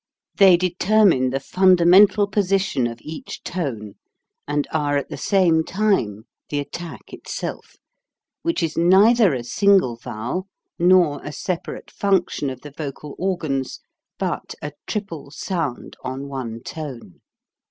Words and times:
They 0.37 0.57
determine 0.57 1.29
the 1.29 1.39
fundamental 1.39 2.25
position 2.25 2.87
of 2.87 2.97
each 3.03 3.43
tone 3.43 3.97
and 4.47 4.67
are 4.71 4.97
at 4.97 5.09
the 5.09 5.15
same 5.15 5.63
time 5.63 6.23
the 6.49 6.57
attack 6.57 7.01
itself, 7.13 7.75
which 8.41 8.63
is 8.63 8.75
neither 8.75 9.35
a 9.35 9.43
single 9.43 9.97
vowel 9.97 10.47
nor 10.79 11.21
a 11.23 11.31
separate 11.31 11.91
function 11.91 12.49
of 12.49 12.61
the 12.61 12.71
vocal 12.71 13.13
organs 13.19 13.79
but 14.17 14.55
a 14.59 14.71
triple 14.87 15.29
sound 15.29 15.95
on 16.03 16.27
one 16.27 16.63
tone. 16.63 17.21